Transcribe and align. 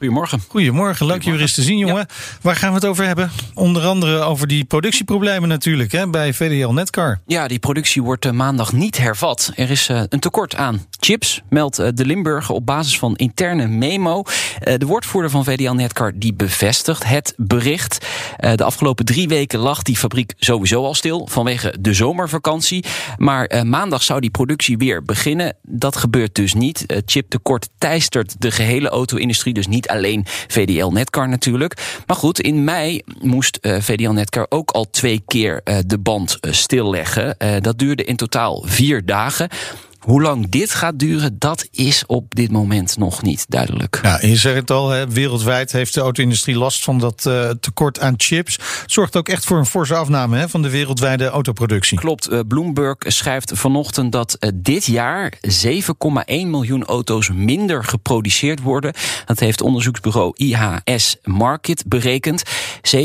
Goedemorgen. 0.00 0.40
Goedemorgen, 0.48 1.06
leuk 1.06 1.22
je 1.22 1.30
weer 1.30 1.40
eens 1.40 1.54
te 1.54 1.62
zien, 1.62 1.78
jongen. 1.78 2.06
Waar 2.40 2.56
gaan 2.56 2.68
we 2.68 2.74
het 2.74 2.84
over 2.84 3.06
hebben? 3.06 3.30
Onder 3.54 3.82
andere 3.82 4.18
over 4.20 4.46
die 4.46 4.64
productieproblemen 4.64 5.48
natuurlijk 5.48 5.92
hè, 5.92 6.08
bij 6.08 6.32
VDL 6.32 6.68
Netcar. 6.68 7.20
Ja, 7.26 7.48
die 7.48 7.58
productie 7.58 8.02
wordt 8.02 8.24
eh, 8.24 8.32
maandag 8.32 8.72
niet 8.72 8.98
hervat. 8.98 9.52
Er 9.54 9.70
is 9.70 9.88
eh, 9.88 10.02
een 10.08 10.20
tekort 10.20 10.56
aan 10.56 10.86
chips, 11.00 11.42
meldt 11.48 11.78
eh, 11.78 11.88
de 11.94 12.06
Limburger 12.06 12.54
op 12.54 12.66
basis 12.66 12.98
van 12.98 13.16
interne 13.16 13.66
memo. 13.66 14.22
De 14.60 14.86
woordvoerder 14.86 15.30
van 15.30 15.44
VDL 15.44 15.72
Netcar 15.72 16.12
die 16.14 16.34
bevestigt 16.34 17.04
het 17.04 17.34
bericht. 17.36 18.06
De 18.54 18.64
afgelopen 18.64 19.04
drie 19.04 19.28
weken 19.28 19.58
lag 19.58 19.82
die 19.82 19.96
fabriek 19.96 20.34
sowieso 20.38 20.84
al 20.84 20.94
stil 20.94 21.28
vanwege 21.30 21.74
de 21.80 21.94
zomervakantie. 21.94 22.84
Maar 23.16 23.66
maandag 23.66 24.02
zou 24.02 24.20
die 24.20 24.30
productie 24.30 24.78
weer 24.78 25.02
beginnen. 25.02 25.56
Dat 25.62 25.96
gebeurt 25.96 26.34
dus 26.34 26.54
niet. 26.54 27.02
Chiptekort 27.04 27.68
teistert 27.78 28.34
de 28.38 28.50
gehele 28.50 28.88
auto-industrie, 28.88 29.54
dus 29.54 29.66
niet 29.66 29.88
alleen 29.90 30.24
VDL 30.26 30.86
Netcar 30.86 31.28
natuurlijk. 31.28 32.02
Maar 32.06 32.16
goed, 32.16 32.40
in 32.40 32.64
mei 32.64 33.02
moest 33.20 33.58
uh, 33.62 33.76
VDL 33.80 34.10
Netcar 34.10 34.46
ook 34.48 34.70
al 34.70 34.90
twee 34.90 35.22
keer 35.26 35.60
uh, 35.64 35.76
de 35.86 35.98
band 35.98 36.38
uh, 36.40 36.52
stilleggen. 36.52 37.36
dat 37.60 37.78
duurde 37.78 38.04
in 38.04 38.16
totaal 38.16 38.62
vier 38.66 39.04
dagen. 39.04 39.48
Hoe 40.00 40.22
lang 40.22 40.48
dit 40.48 40.74
gaat 40.74 40.98
duren, 40.98 41.38
dat 41.38 41.68
is 41.70 42.06
op 42.06 42.34
dit 42.34 42.50
moment 42.50 42.96
nog 42.96 43.22
niet 43.22 43.44
duidelijk. 43.48 44.00
Ja, 44.02 44.18
je 44.20 44.36
zegt 44.36 44.56
het 44.56 44.70
al, 44.70 44.88
hè, 44.88 45.08
wereldwijd 45.08 45.72
heeft 45.72 45.94
de 45.94 46.00
auto-industrie 46.00 46.56
last 46.56 46.84
van 46.84 46.98
dat 46.98 47.24
uh, 47.28 47.50
tekort 47.50 48.00
aan 48.00 48.14
chips. 48.16 48.52
Het 48.52 48.92
zorgt 48.92 49.16
ook 49.16 49.28
echt 49.28 49.44
voor 49.44 49.58
een 49.58 49.66
forse 49.66 49.94
afname 49.94 50.38
hè, 50.38 50.48
van 50.48 50.62
de 50.62 50.70
wereldwijde 50.70 51.26
autoproductie. 51.26 51.98
Klopt. 51.98 52.30
Uh, 52.30 52.40
Bloomberg 52.48 52.96
schrijft 52.98 53.52
vanochtend 53.54 54.12
dat 54.12 54.36
uh, 54.40 54.50
dit 54.54 54.84
jaar 54.84 55.32
7,1 55.32 55.80
miljoen 56.26 56.84
auto's 56.84 57.30
minder 57.30 57.84
geproduceerd 57.84 58.62
worden. 58.62 58.94
Dat 59.26 59.40
heeft 59.40 59.60
onderzoeksbureau 59.60 60.32
IHS 60.36 61.16
Market 61.22 61.84
berekend. 61.86 62.42
7,1 62.96 63.00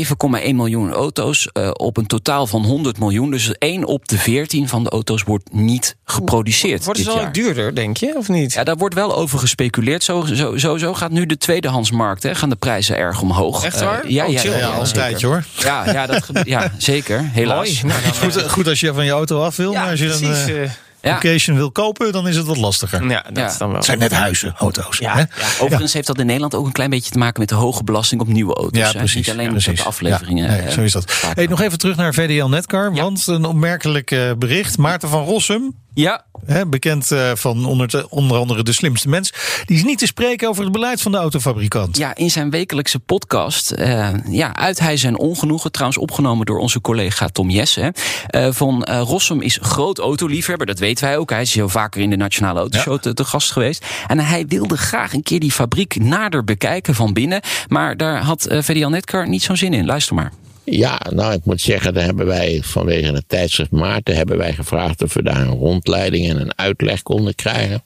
miljoen 0.54 0.92
auto's 0.92 1.48
op 1.72 1.96
een 1.96 2.06
totaal 2.06 2.46
van 2.46 2.64
100 2.64 2.98
miljoen. 2.98 3.30
Dus 3.30 3.58
1 3.58 3.84
op 3.84 4.08
de 4.08 4.18
14 4.18 4.68
van 4.68 4.84
de 4.84 4.90
auto's 4.90 5.22
wordt 5.22 5.52
niet 5.52 5.96
geproduceerd. 6.04 6.84
Wordt 6.86 7.04
het 7.04 7.14
wel 7.14 7.32
duurder, 7.32 7.74
denk 7.74 7.96
je, 7.96 8.14
of 8.16 8.28
niet? 8.28 8.52
Ja, 8.52 8.64
daar 8.64 8.76
wordt 8.76 8.94
wel 8.94 9.16
over 9.16 9.38
gespeculeerd. 9.38 10.04
Zo, 10.04 10.24
zo, 10.24 10.58
sowieso 10.58 10.94
gaat 10.94 11.10
nu 11.10 11.26
de 11.26 11.38
tweedehandsmarkt, 11.38 12.22
hè, 12.22 12.34
gaan 12.34 12.48
de 12.48 12.56
prijzen 12.56 12.96
erg 12.96 13.20
omhoog. 13.20 13.64
Echt 13.64 13.80
waar? 13.80 14.04
Uh, 14.04 14.10
ja, 14.10 14.26
oh, 14.26 14.32
ja, 14.32 14.42
ja, 14.42 14.56
ja, 14.56 14.68
als 14.68 14.92
tijdje 14.92 15.26
hoor. 15.26 15.44
Ja, 15.58 15.92
ja, 15.92 16.06
dat, 16.06 16.30
ja 16.44 16.72
zeker. 16.78 17.30
Helaas. 17.32 17.82
Nou, 17.82 18.00
goed, 18.22 18.42
goed, 18.42 18.68
als 18.68 18.80
je 18.80 18.94
van 18.94 19.04
je 19.04 19.10
auto 19.10 19.42
af 19.42 19.56
wil, 19.56 19.72
ja, 19.72 19.80
maar 19.80 19.90
als 19.90 20.00
je 20.00 20.06
precies, 20.06 20.46
dan... 20.46 20.54
Uh, 20.54 20.70
occasion 21.14 21.56
wil 21.56 21.70
kopen, 21.70 22.12
dan 22.12 22.28
is 22.28 22.36
het 22.36 22.46
wat 22.46 22.56
lastiger. 22.56 23.08
Ja, 23.08 23.24
dat 23.32 23.50
is 23.50 23.58
dan 23.58 23.68
wel. 23.68 23.76
Het 23.76 23.86
zijn 23.86 23.98
net 23.98 24.12
huizen, 24.12 24.54
auto's. 24.58 24.98
Ja, 24.98 25.18
ja. 25.18 25.28
Overigens 25.60 25.92
heeft 25.92 26.06
dat 26.06 26.18
in 26.18 26.26
Nederland 26.26 26.54
ook 26.54 26.66
een 26.66 26.72
klein 26.72 26.90
beetje 26.90 27.10
te 27.10 27.18
maken 27.18 27.40
met 27.40 27.48
de 27.48 27.54
hoge 27.54 27.84
belasting 27.84 28.20
op 28.20 28.28
nieuwe 28.28 28.54
auto's. 28.54 28.92
Ja, 28.92 28.98
precies. 28.98 29.14
Niet 29.14 29.30
alleen 29.30 29.50
precies. 29.50 29.66
met 29.66 29.76
de 29.76 29.84
afleveringen. 29.84 30.48
Nee, 30.48 30.72
zo 30.72 30.80
is 30.80 30.92
dat. 30.92 31.12
Hey, 31.34 31.46
nog 31.46 31.60
even 31.60 31.78
terug 31.78 31.96
naar 31.96 32.14
VDL 32.14 32.46
Netcar, 32.46 32.94
want 32.94 33.26
een 33.26 33.44
opmerkelijk 33.44 34.34
bericht. 34.38 34.78
Maarten 34.78 35.08
van 35.08 35.24
Rossum, 35.24 35.74
ja. 35.94 36.24
Hè, 36.46 36.66
bekend 36.66 37.10
uh, 37.10 37.30
van 37.34 37.64
onder, 37.64 38.06
onder, 38.08 38.36
andere 38.36 38.62
de 38.62 38.72
slimste 38.72 39.08
mens. 39.08 39.32
Die 39.64 39.76
is 39.76 39.84
niet 39.84 39.98
te 39.98 40.06
spreken 40.06 40.48
over 40.48 40.62
het 40.62 40.72
beleid 40.72 41.00
van 41.00 41.12
de 41.12 41.18
autofabrikant. 41.18 41.96
Ja, 41.96 42.14
in 42.14 42.30
zijn 42.30 42.50
wekelijkse 42.50 42.98
podcast 42.98 43.74
uh, 43.78 44.08
ja, 44.28 44.54
uit 44.54 44.78
hij 44.78 44.96
zijn 44.96 45.18
ongenoegen. 45.18 45.72
Trouwens 45.72 46.00
opgenomen 46.00 46.46
door 46.46 46.58
onze 46.58 46.80
collega 46.80 47.28
Tom 47.28 47.50
Jesse. 47.50 47.94
Uh, 48.30 48.48
van 48.50 48.84
Rossum 48.84 49.40
is 49.40 49.58
groot 49.62 49.98
autoliefhebber, 49.98 50.66
dat 50.66 50.78
weten 50.78 51.04
wij 51.04 51.18
ook. 51.18 51.30
Hij 51.30 51.42
is 51.42 51.54
heel 51.54 51.68
vaker 51.68 52.00
in 52.00 52.10
de 52.10 52.16
Nationale 52.16 52.58
Autoshow 52.58 52.94
ja. 52.94 52.98
te, 53.00 53.14
te, 53.14 53.24
gast 53.24 53.52
geweest. 53.52 53.86
En 54.06 54.18
hij 54.18 54.46
wilde 54.46 54.76
graag 54.76 55.12
een 55.12 55.22
keer 55.22 55.40
die 55.40 55.52
fabriek 55.52 55.96
nader 56.00 56.44
bekijken 56.44 56.94
van 56.94 57.12
binnen. 57.12 57.40
Maar 57.68 57.96
daar 57.96 58.22
had 58.22 58.46
VDL 58.48 58.88
Netcar 58.88 59.28
niet 59.28 59.42
zo'n 59.42 59.56
zin 59.56 59.74
in. 59.74 59.86
Luister 59.86 60.14
maar. 60.14 60.32
Ja, 60.70 61.00
nou 61.10 61.32
ik 61.32 61.44
moet 61.44 61.60
zeggen, 61.60 61.94
daar 61.94 62.04
hebben 62.04 62.26
wij 62.26 62.60
vanwege 62.62 63.12
het 63.12 63.28
tijdschrift 63.28 63.70
Maarten 63.70 64.16
hebben 64.16 64.36
wij 64.36 64.52
gevraagd 64.52 65.02
of 65.02 65.14
we 65.14 65.22
daar 65.22 65.40
een 65.40 65.58
rondleiding 65.58 66.28
en 66.28 66.40
een 66.40 66.58
uitleg 66.58 67.02
konden 67.02 67.34
krijgen. 67.34 67.82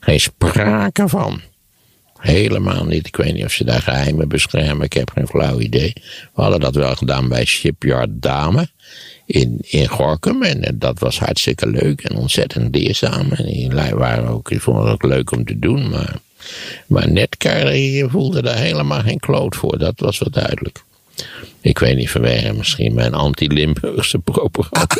Geen 0.00 0.20
sprake 0.20 1.08
van. 1.08 1.40
Helemaal 2.18 2.84
niet. 2.84 3.06
Ik 3.06 3.16
weet 3.16 3.34
niet 3.34 3.44
of 3.44 3.52
ze 3.52 3.64
daar 3.64 3.82
geheimen 3.82 4.28
beschermen. 4.28 4.84
Ik 4.84 4.92
heb 4.92 5.10
geen 5.10 5.26
flauw 5.26 5.60
idee. 5.60 5.92
We 6.34 6.42
hadden 6.42 6.60
dat 6.60 6.74
wel 6.74 6.96
gedaan 6.96 7.28
bij 7.28 7.44
Shipyard 7.44 8.10
Dame 8.12 8.68
in, 9.26 9.58
in 9.60 9.88
Gorkum. 9.88 10.42
En 10.42 10.78
dat 10.78 10.98
was 10.98 11.18
hartstikke 11.18 11.66
leuk 11.66 12.00
en 12.00 12.16
ontzettend 12.16 12.74
leerzaam. 12.74 13.32
En 13.32 13.44
die 13.44 13.70
waren 13.70 14.28
ook, 14.28 14.48
die 14.48 14.60
vonden 14.60 14.90
het 14.90 15.02
leuk 15.02 15.32
om 15.32 15.44
te 15.44 15.58
doen. 15.58 15.90
Maar, 15.90 16.16
maar 16.86 17.10
Netcar 17.10 17.72
voelde 18.10 18.42
daar 18.42 18.58
helemaal 18.58 19.02
geen 19.02 19.20
kloot 19.20 19.56
voor. 19.56 19.78
Dat 19.78 20.00
was 20.00 20.18
wel 20.18 20.30
duidelijk. 20.30 20.84
Ik 21.62 21.78
weet 21.78 21.96
niet 21.96 22.10
vanwege 22.10 22.52
misschien 22.52 22.94
mijn 22.94 23.14
anti-Limburgse 23.14 24.18
propaganda. 24.18 24.96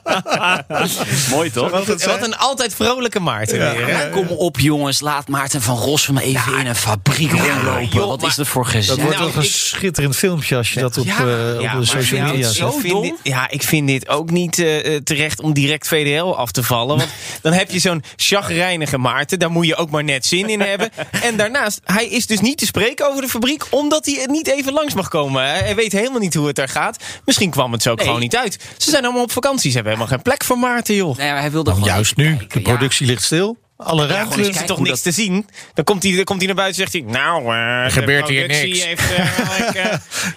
Mooi 1.30 1.50
toch? 1.50 1.70
Wat, 1.70 1.86
het, 1.86 2.04
wat 2.04 2.22
een 2.24 2.36
altijd 2.36 2.74
vrolijke 2.74 3.20
Maarten 3.20 3.58
ja. 3.58 3.72
weer. 3.72 3.86
Hè? 3.86 4.02
Ja, 4.02 4.08
kom 4.08 4.26
op 4.26 4.58
jongens, 4.60 5.00
laat 5.00 5.28
Maarten 5.28 5.62
van 5.62 5.76
Rossum 5.76 6.18
even 6.18 6.58
in 6.58 6.66
een 6.66 6.74
fabriek 6.76 7.30
rondlopen. 7.32 7.88
joh, 7.88 8.06
Wat 8.06 8.22
is 8.22 8.34
dat 8.34 8.46
voor 8.48 8.66
gezellig? 8.66 8.86
Dat 8.88 8.98
wordt 8.98 9.16
Nou, 9.18 9.26
toch 9.30 9.36
een 9.36 9.44
ik- 9.48 9.54
schitterend 9.54 10.16
filmpje 10.16 10.56
als 10.56 10.72
je 10.72 10.80
dat 10.80 10.98
op, 10.98 11.04
Ja, 11.06 11.18
eh, 11.18 11.54
op 11.54 11.60
ja, 11.60 11.78
de 11.78 11.84
social 11.84 12.20
ja, 12.20 12.26
media 12.32 12.48
zet. 12.50 12.82
dit, 12.82 13.14
ja, 13.22 13.50
ik 13.50 13.62
vind 13.62 13.88
dit 13.88 14.08
ook 14.08 14.30
niet 14.30 14.58
eh, 14.58 14.94
eh, 14.94 15.02
terecht 15.02 15.40
om 15.40 15.52
direct 15.52 15.88
VDL 15.88 16.24
af 16.36 16.50
te 16.50 16.62
vallen. 16.62 16.96
Want 16.96 17.08
dan 17.42 17.52
heb 17.52 17.70
je 17.70 17.78
zo'n 17.78 18.02
chagrijnige 18.16 18.98
Maarten. 18.98 19.38
Daar 19.38 19.50
moet 19.50 19.66
je 19.66 19.76
ook 19.76 19.90
maar 19.90 20.04
net 20.04 20.26
zin 20.26 20.48
in 20.48 20.60
hebben. 20.60 20.90
En 21.22 21.36
daarnaast, 21.36 21.80
hij 21.84 22.06
is 22.08 22.26
dus 22.26 22.40
niet 22.40 22.58
te 22.58 22.66
spreken 22.66 23.08
over 23.08 23.22
de 23.22 23.28
fabriek... 23.28 23.64
omdat 23.70 24.06
hij 24.06 24.20
er 24.22 24.30
niet 24.30 24.46
even 24.48 24.72
langs 24.72 24.94
mag 24.94 25.08
komen. 25.08 25.39
Hij 25.40 25.74
weet 25.74 25.92
helemaal 25.92 26.18
niet 26.20 26.34
hoe 26.34 26.46
het 26.46 26.56
daar 26.56 26.68
gaat. 26.68 27.04
Misschien 27.24 27.50
kwam 27.50 27.72
het 27.72 27.82
zo 27.82 27.90
ook 27.90 27.96
Nee. 27.96 28.06
gewoon 28.06 28.20
niet 28.20 28.36
uit. 28.36 28.58
Ze 28.76 28.90
zijn 28.90 29.04
allemaal 29.04 29.22
op 29.22 29.32
vakantie. 29.32 29.70
Ze 29.70 29.74
hebben 29.76 29.92
helemaal 29.92 30.14
geen 30.14 30.22
plek 30.24 30.44
voor 30.44 30.58
Maarten, 30.58 30.94
joh. 30.94 31.16
Nee, 31.16 31.30
maar 31.30 31.40
hij 31.40 31.50
wilde 31.50 31.70
gewoon 31.72 31.88
Juist 31.88 32.16
nu, 32.16 32.36
kijken, 32.36 32.48
de 32.48 32.60
productie 32.60 33.06
ligt 33.06 33.22
stil. 33.22 33.56
Alle 33.84 34.06
Ja, 34.06 34.12
ruimte. 34.12 34.40
is 34.40 34.46
er 34.46 34.50
kijken 34.52 34.66
toch 34.68 34.78
niks 34.78 34.90
dat- 34.90 35.02
te 35.02 35.10
zien. 35.10 35.46
Dan 35.74 35.84
komt 35.84 36.02
hij, 36.02 36.14
dan 36.16 36.24
komt 36.24 36.38
hij 36.38 36.46
naar 36.46 36.56
buiten 36.56 36.84
en 36.84 36.90
zegt 36.90 37.04
hij... 37.04 37.12
Nou, 37.22 37.42
eh, 37.54 37.84
de 37.84 37.90
gebeurt 37.90 38.28
hier 38.28 38.46
niks. 38.48 38.84
Heeft, 38.84 39.12
eh, 39.16 39.58
ik, 39.68 39.74
eh, 39.74 39.92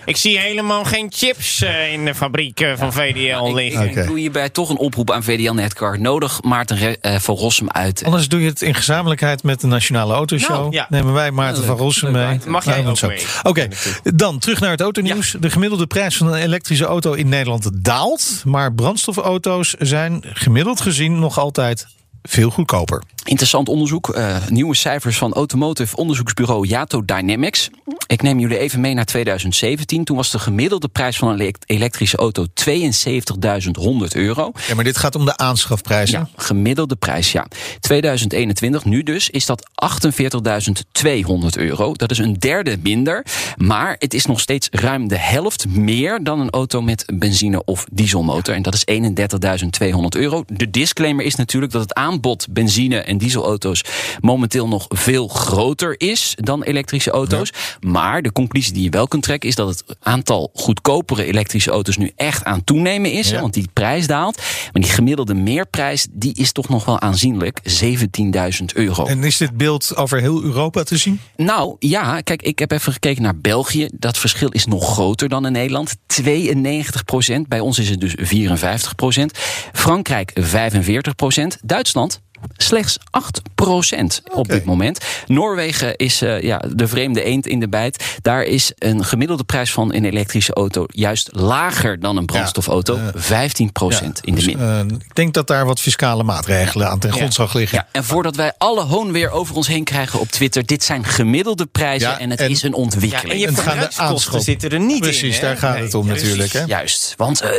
ik 0.06 0.18
zie 0.18 0.40
helemaal 0.40 0.84
geen 0.84 1.12
chips 1.16 1.62
in 1.92 2.06
de 2.06 2.16
fabriek 2.16 2.68
van 2.76 2.94
VDL 2.94 3.46
Ik, 3.48 3.54
liggen. 3.54 3.84
ik 3.86 3.92
Oké. 3.92 4.06
doe 4.06 4.20
hierbij 4.20 4.50
toch 4.50 4.70
een 4.70 4.78
oproep 4.78 5.12
aan 5.12 5.24
VDL 5.24 5.52
Netcar. 5.54 6.00
Nodig 6.00 6.42
Maarten 6.42 6.98
van 7.02 7.36
Rossum 7.36 7.70
uit. 7.72 8.04
Anders 8.04 8.28
doe 8.28 8.42
je 8.42 8.48
het 8.50 8.62
in 8.62 8.74
gezamenlijkheid 8.76 9.44
met 9.44 9.62
de 9.62 9.68
Nationale 9.68 10.14
Autoshow. 10.14 10.50
Nou, 10.50 10.72
ja. 10.72 10.86
Nemen 10.90 11.14
wij 11.14 11.32
Maarten 11.32 11.62
Ja, 11.62 11.68
van. 11.68 11.78
Rossum 11.78 12.12
Leuk, 12.12 12.28
mee. 12.28 12.40
Mag 12.48 12.66
jij 12.66 12.78
Nou, 12.78 12.88
ook 12.90 12.98
zo. 12.98 13.08
mee? 13.08 13.26
Oké, 13.44 13.68
dan 14.04 14.40
terug 14.40 14.60
naar 14.60 14.72
het 14.72 14.82
autonieuws. 14.82 15.36
De 15.40 15.50
gemiddelde 15.50 15.88
prijs 15.88 16.18
van 16.18 16.28
een 16.28 16.42
elektrische 16.42 16.86
auto 16.86 17.14
in 17.14 17.30
Nederland 17.30 17.70
daalt. 17.74 18.42
Maar 18.46 18.74
brandstofauto's 18.74 19.76
zijn 19.80 20.24
gemiddeld 20.34 20.82
gezien 20.82 21.20
nog 21.20 21.38
altijd 21.40 21.88
veel 22.24 22.50
goedkoper. 22.50 23.04
Interessant 23.24 23.70
onderzoek. 23.70 24.10
eh, 24.10 24.48
nieuwe 24.50 24.76
cijfers 24.76 25.18
van 25.18 25.34
automotive 25.34 25.96
onderzoeksbureau 25.96 26.68
Yato 26.68 27.06
Dynamics. 27.06 27.70
Ik 28.08 28.22
neem 28.22 28.40
jullie 28.40 28.58
even 28.58 28.80
mee 28.82 28.94
naar 28.94 29.06
2017. 29.06 30.04
Toen 30.04 30.16
was 30.16 30.32
de 30.32 30.40
gemiddelde 30.40 30.88
prijs 30.88 31.18
van 31.18 31.28
een 31.28 31.40
elekt- 31.40 31.64
elektrische 31.70 32.18
auto 32.18 32.46
72.100 32.54 34.16
euro. 34.16 34.52
Ja, 34.68 34.76
maar 34.76 34.84
dit 34.84 34.98
gaat 34.98 35.16
om 35.16 35.26
de 35.26 35.38
aanschafprijzen. 35.38 36.20
Ja, 36.20 36.30
gemiddelde 36.44 36.96
prijs, 36.96 37.32
ja. 37.32 37.46
2021, 37.80 38.86
nu 38.86 39.04
dus, 39.04 39.30
is 39.30 39.46
dat 39.46 39.70
48.200 39.76 41.58
euro. 41.58 41.94
Dat 41.94 42.12
is 42.12 42.18
een 42.18 42.34
derde 42.40 42.78
minder. 42.84 43.26
Maar 43.58 43.96
het 44.00 44.14
is 44.14 44.26
nog 44.26 44.40
steeds 44.40 44.68
ruim 44.72 45.08
de 45.08 45.18
helft 45.18 45.68
meer 45.68 46.24
dan 46.24 46.40
een 46.40 46.50
auto 46.50 46.82
met 46.82 47.06
benzine- 47.14 47.64
of 47.66 47.86
dieselmotor. 47.92 48.56
En 48.56 48.62
dat 48.62 48.74
is 48.74 48.86
31.200 48.86 50.16
euro. 50.16 50.44
De 50.48 50.70
disclaimer 50.70 51.26
is 51.26 51.36
natuurlijk 51.36 51.72
dat 51.72 51.82
het 51.82 51.94
aanbod 51.94 52.12
aanbod 52.14 52.48
benzine- 52.50 52.98
en 52.98 53.18
dieselauto's 53.18 53.84
momenteel 54.22 54.68
nog 54.68 54.86
veel 54.90 55.28
groter 55.28 55.96
is 55.98 56.36
dan 56.36 56.64
elektrische 56.64 57.12
auto's. 57.12 57.52
Maar 57.80 58.22
de 58.22 58.32
conclusie 58.32 58.74
die 58.74 58.84
je 58.84 58.90
wel 58.90 59.08
kunt 59.08 59.24
trekken 59.24 59.50
is 59.50 59.56
dat 59.56 59.68
het 59.68 59.84
aantal 60.00 60.50
goedkopere 60.54 61.26
elektrische 61.26 61.72
auto's 61.72 61.98
nu 61.98 62.12
echt 62.16 62.44
aan 62.44 62.64
toenemen 62.64 63.12
is. 63.12 63.30
Ja. 63.30 63.42
Want 63.42 63.54
die 63.54 63.68
prijs 63.74 64.08
daalt. 64.08 64.38
Maar 64.72 64.82
die 64.82 64.92
gemiddelde 64.92 65.34
meerprijs 65.34 66.08
die 66.12 66.34
is 66.34 66.52
toch 66.52 66.70
nog 66.70 66.86
wel 66.86 67.00
aanzienlijk. 67.00 67.60
17.000 67.64 68.66
euro. 68.74 69.06
En 69.06 69.24
is 69.24 69.38
dit 69.38 69.58
beeld 69.58 69.96
over 69.96 70.20
heel 70.20 70.44
Europa 70.44 70.84
te 70.84 70.98
zien? 70.98 71.20
Nou 71.38 71.76
ja, 71.80 72.22
kijk, 72.22 72.42
ik 72.42 72.60
heb 72.60 72.72
even 72.72 72.94
gekeken 72.94 73.24
naar 73.24 73.38
België. 73.38 73.88
Dat 73.94 74.18
verschil 74.18 74.50
is 74.50 74.66
nog 74.66 74.94
groter 74.94 75.30
dan 75.30 75.46
in 75.46 75.52
Nederland. 75.52 75.96
92 76.08 77.04
procent. 77.04 77.48
Bij 77.48 77.60
ons 77.60 77.80
is 77.80 77.90
het 77.90 78.00
dus 78.00 78.14
54 78.18 78.96
procent. 78.96 79.38
Frankrijk 79.74 80.32
45 80.36 81.16
procent. 81.16 81.58
Duitsland 81.64 82.03
Nederland? 82.04 82.22
Slechts 82.58 82.98
8 83.10 83.42
procent 83.56 84.22
op 84.32 84.38
Oké. 84.38 84.54
dit 84.54 84.66
moment. 84.66 85.00
Noorwegen 85.28 85.96
is 85.96 86.22
eh, 86.22 86.42
ja, 86.42 86.62
de 86.76 86.88
vreemde 86.88 87.24
eend 87.24 87.48
in 87.48 87.60
de 87.60 87.70
bijt. 87.70 88.04
Daar 88.22 88.44
is 88.44 88.72
een 88.78 89.06
gemiddelde 89.06 89.44
prijs 89.44 89.72
van 89.72 89.94
een 89.94 90.06
elektrische 90.06 90.54
auto 90.54 90.86
juist 90.88 91.30
lager 91.32 92.00
dan 92.00 92.18
een 92.18 92.26
brandstofauto. 92.26 92.96
Ja, 92.98 93.12
15 93.16 93.72
procent 93.72 94.20
in 94.24 94.36
de 94.36 94.44
Dus, 94.46 94.56
min. 94.56 94.60
eh, 94.68 94.80
ik 94.80 95.16
denk 95.16 95.34
dat 95.34 95.48
daar 95.48 95.66
wat 95.66 95.80
fiscale 95.80 96.24
maatregelen 96.24 96.90
aan 96.90 97.00
ten 97.00 97.12
grondslag 97.12 97.54
liggen. 97.54 97.78
Ja, 97.78 97.88
en 97.92 98.04
voordat 98.04 98.36
wij 98.36 98.54
alle 98.58 98.84
hoon 98.84 99.12
weer 99.12 99.30
over 99.30 99.56
ons 99.56 99.68
heen 99.68 99.84
krijgen 99.84 100.20
op 100.20 100.28
Twitter, 100.30 100.66
dit 100.66 100.84
zijn 100.84 101.06
gemiddelde 101.06 101.66
prijzen 101.66 102.10
Ja, 102.10 102.20
en 102.20 102.30
het 102.30 102.40
en- 102.40 102.50
is 102.50 102.64
een 102.64 102.70
Ja, 102.72 102.76
ontwikkeling. 102.78 103.32
en 103.34 103.40
je 103.40 103.48
En 103.48 103.56
gaan 103.56 103.78
de 103.78 103.82
verbruikskosten 103.82 104.42
zitten 104.42 104.70
er 104.70 104.80
niet 104.80 104.92
in. 104.96 105.00
Precies, 105.02 105.40
daar 105.40 105.58
gaat 105.58 105.74
Nee, 105.74 105.84
het 105.84 105.94
om 105.94 106.06
precies. 106.06 106.24
natuurlijk. 106.24 106.54
Hè? 106.54 106.64
Juist, 106.64 107.14
want 107.18 107.42
eh, 107.42 107.50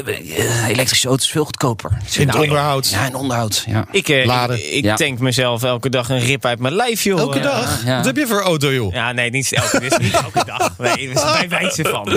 elektrische 0.69 1.09
auto's 1.09 1.25
is 1.27 1.31
veel 1.33 1.45
goedkoper. 1.45 1.91
In 2.17 2.29
het 2.29 2.37
onderhoud. 2.39 2.89
Ja, 2.89 3.07
in 3.07 3.15
onderhoud. 3.15 3.65
Ja. 3.67 3.87
Ik, 3.91 4.09
eh, 4.09 4.27
Laden. 4.27 4.57
ik, 4.57 4.74
ik 4.75 4.85
Ja. 4.85 4.95
tank 4.95 5.19
mezelf 5.19 5.63
elke 5.63 5.89
dag 5.91 6.09
een 6.09 6.19
rip 6.21 6.45
uit 6.45 6.59
mijn 6.59 6.75
lijf, 6.75 7.03
joh. 7.05 7.19
Elke 7.21 7.41
dag? 7.41 7.83
ja. 7.85 7.97
Wat 7.97 8.05
heb 8.07 8.17
je 8.17 8.27
voor 8.27 8.41
auto, 8.43 8.73
joh? 8.73 8.93
Ja, 8.93 9.13
nee, 9.13 9.31
niet 9.31 9.53
elke, 9.53 9.81
dus 9.81 9.99
niet 9.99 10.13
elke 10.15 10.45
dag. 10.47 10.75
Nee, 10.79 11.13
dus 11.13 11.23
wij 11.39 11.49
wijzen 11.49 11.87
van. 11.87 12.09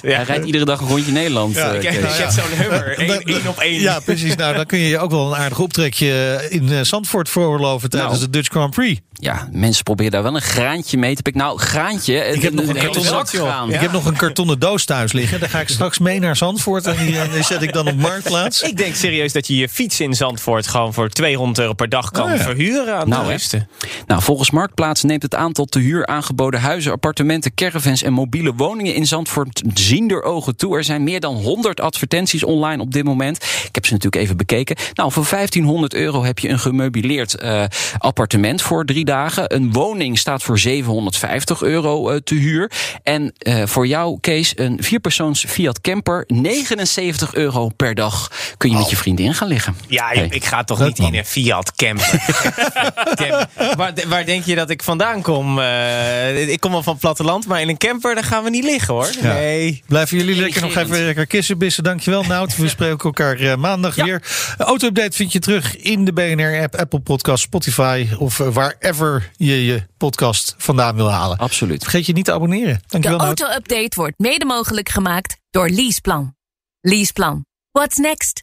Hij 0.00 0.22
rijdt 0.24 0.44
iedere 0.46 0.64
dag 0.64 0.80
een 0.80 0.88
rondje 0.88 1.12
Nederland. 1.12 1.54
Ja, 1.54 1.68
eh, 1.70 1.74
Ik 1.76 1.82
heb, 1.82 2.02
Kees. 2.02 2.12
ik 2.12 2.18
heb 2.18 2.30
zo'n 2.30 2.58
hummer, 2.58 2.98
één 2.98 3.48
op 3.48 3.58
één. 3.58 3.80
Ja, 3.80 4.00
precies. 4.00 4.34
Nou, 4.36 4.54
dan 4.56 4.66
kun 4.66 4.78
je 4.78 4.88
je 4.88 4.98
ook 4.98 5.10
wel 5.10 5.26
een 5.34 5.38
aardig 5.40 5.58
optrekje 5.58 6.46
in 6.50 6.72
eh, 6.72 6.80
Zandvoort 6.82 7.28
veroorloven 7.28 7.90
tijdens 7.90 8.12
Nou. 8.12 8.24
de 8.24 8.30
Dutch 8.30 8.48
Grand 8.50 8.74
Prix. 8.74 9.00
Ja, 9.12 9.48
mensen 9.52 9.82
proberen 9.82 10.12
daar 10.12 10.22
wel 10.22 10.34
een 10.34 10.40
graantje 10.42 10.98
mee 10.98 11.14
te 11.14 11.22
pikken. 11.22 11.42
Nou, 11.42 11.58
graantje. 11.58 12.14
Ik 12.14 12.42
heb 12.42 12.52
nog 12.52 12.66
een 12.68 12.74
kartonnen 12.74 13.02
zak 13.10 13.30
joh. 13.30 13.42
graan. 13.48 13.68
Ja. 13.68 13.74
Ik 13.74 13.80
heb 13.80 13.92
nog 13.92 14.04
een 14.06 14.16
kartonnen 14.16 14.58
doos 14.58 14.84
thuis 14.84 15.12
liggen. 15.12 15.40
Daar 15.40 15.48
ga 15.48 15.60
ik 15.60 15.68
straks 15.68 15.98
mee 15.98 16.20
naar 16.20 16.36
Zandvoort 16.36 16.86
en 16.86 16.96
die, 17.06 17.18
eh, 17.20 17.32
die 17.32 17.42
zet 17.42 17.62
ik 17.62 17.72
dan 17.72 17.88
op 17.88 17.96
marktplaats. 17.96 18.62
Ik 18.62 18.76
denk 18.76 18.94
serieus 18.94 19.32
dat 19.32 19.46
je 19.46 19.56
je 19.56 19.68
fiets 19.68 20.00
in 20.00 20.14
Zandvoort 20.14 20.66
gewoon 20.66 20.94
voor 20.94 21.08
200 21.08 21.58
euro 21.58 21.72
per 21.72 21.88
dag 21.88 22.03
kan 22.10 22.24
Oh 22.30 22.36
ja. 22.36 22.42
verhuren 22.42 22.96
aan 22.96 23.08
Nou, 23.08 23.26
rusten. 23.26 23.68
Nou, 24.06 24.22
volgens 24.22 24.50
Marktplaats 24.50 25.02
neemt 25.02 25.22
het 25.22 25.34
aantal 25.34 25.64
te 25.64 25.78
huur 25.78 26.06
aangeboden 26.06 26.60
huizen, 26.60 26.92
appartementen, 26.92 27.54
caravans 27.54 28.02
en 28.02 28.12
mobiele 28.12 28.52
woningen 28.54 28.94
in 28.94 29.06
Zandvoort 29.06 29.62
ziender 29.74 30.22
ogen 30.22 30.56
toe. 30.56 30.76
Er 30.76 30.84
zijn 30.84 31.04
meer 31.04 31.20
dan 31.20 31.34
100 31.34 31.80
advertenties 31.80 32.44
online 32.44 32.82
op 32.82 32.92
dit 32.92 33.04
moment. 33.04 33.36
Ik 33.36 33.74
heb 33.74 33.86
ze 33.86 33.92
natuurlijk 33.92 34.22
even 34.22 34.36
bekeken. 34.36 34.76
Nou, 34.94 35.12
voor 35.12 35.26
1500 35.30 35.94
euro 35.94 36.24
heb 36.24 36.38
je 36.38 36.48
een 36.48 36.58
gemeubileerd 36.58 37.34
eh, 37.34 37.64
appartement 37.98 38.62
voor 38.62 38.84
drie 38.84 39.04
dagen. 39.04 39.54
Een 39.54 39.72
woning 39.72 40.18
staat 40.18 40.42
voor 40.42 40.58
750 40.58 41.62
euro 41.62 42.10
eh, 42.10 42.16
te 42.16 42.34
huur. 42.34 42.70
En 43.02 43.32
eh, 43.38 43.62
voor 43.66 43.86
jou, 43.86 44.18
Kees, 44.20 44.52
een 44.58 44.78
vierpersoons 44.82 45.44
Fiat 45.48 45.80
Camper, 45.80 46.24
79 46.26 47.34
euro 47.34 47.68
per 47.68 47.94
dag 47.94 48.30
kun 48.56 48.70
je 48.70 48.76
met 48.76 48.90
je 48.90 48.96
vriendin 48.96 49.34
gaan 49.34 49.48
liggen. 49.48 49.76
Ja, 49.88 50.08
Hey. 50.08 50.26
ik 50.30 50.44
ga 50.44 50.64
toch 50.64 50.78
niet 50.80 50.98
man. 50.98 51.12
in 51.12 51.18
een 51.18 51.24
Fiat 51.24 51.74
camper. 51.74 51.93
Camper. 51.96 53.48
waar, 53.76 53.92
waar 54.06 54.24
denk 54.24 54.44
je 54.44 54.54
dat 54.54 54.70
ik 54.70 54.82
vandaan 54.82 55.22
kom? 55.22 55.58
Eh, 55.58 56.48
ik 56.48 56.60
kom 56.60 56.72
wel 56.72 56.82
van 56.82 56.92
het 56.92 57.02
platteland, 57.02 57.46
maar 57.46 57.60
in 57.60 57.68
een 57.68 57.76
camper 57.76 58.14
daar 58.14 58.24
gaan 58.24 58.44
we 58.44 58.50
niet 58.50 58.64
liggen 58.64 58.94
hoor. 58.94 59.10
Ja. 59.22 59.32
Nee. 59.32 59.82
Blijven 59.86 60.16
jullie 60.16 60.36
lekker 60.36 60.60
nog 60.62 60.74
even 60.76 61.04
lekker 61.04 61.26
kissenbissen. 61.26 61.84
Dankjewel, 61.84 62.22
Nout. 62.24 62.56
We 62.56 62.68
spreken 62.68 62.98
elkaar 62.98 63.38
eh, 63.38 63.56
maandag 63.56 63.96
Ja. 63.96 64.04
weer. 64.04 64.22
De 64.56 64.64
Auto-update 64.64 65.16
vind 65.16 65.32
je 65.32 65.38
terug 65.38 65.76
in 65.76 66.04
de 66.04 66.12
BNR-app, 66.12 66.74
Apple 66.76 67.00
Podcast, 67.00 67.42
Spotify... 67.42 68.06
of 68.18 68.40
eh, 68.40 68.48
wherever 68.48 69.30
je 69.36 69.64
je 69.64 69.82
podcast 69.96 70.54
vandaan 70.58 70.96
wil 70.96 71.10
halen. 71.10 71.38
Absoluut. 71.38 71.82
Vergeet 71.82 72.06
je 72.06 72.12
niet 72.12 72.24
te 72.24 72.32
abonneren. 72.32 72.74
De 72.74 72.80
Dankjewel, 72.86 73.18
Nout. 73.18 73.40
auto-update 73.40 73.96
wordt 73.96 74.18
mede 74.18 74.44
mogelijk 74.44 74.88
gemaakt 74.88 75.36
door 75.50 75.68
Leaseplan. 75.68 76.34
Leaseplan. 76.80 77.44
What's 77.70 77.96
next? 77.96 78.42